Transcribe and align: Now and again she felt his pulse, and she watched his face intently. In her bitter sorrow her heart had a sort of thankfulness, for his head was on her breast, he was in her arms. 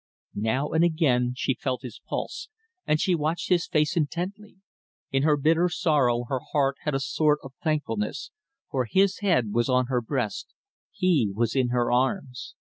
Now 0.33 0.69
and 0.69 0.83
again 0.83 1.33
she 1.37 1.53
felt 1.53 1.83
his 1.83 2.01
pulse, 2.03 2.49
and 2.87 2.99
she 2.99 3.13
watched 3.13 3.49
his 3.49 3.67
face 3.67 3.95
intently. 3.95 4.55
In 5.11 5.21
her 5.21 5.37
bitter 5.37 5.69
sorrow 5.69 6.23
her 6.27 6.39
heart 6.53 6.77
had 6.85 6.95
a 6.95 6.99
sort 6.99 7.37
of 7.43 7.53
thankfulness, 7.63 8.31
for 8.71 8.85
his 8.85 9.19
head 9.19 9.53
was 9.53 9.69
on 9.69 9.85
her 9.93 10.01
breast, 10.01 10.55
he 10.89 11.29
was 11.31 11.55
in 11.55 11.67
her 11.69 11.91
arms. 11.91 12.55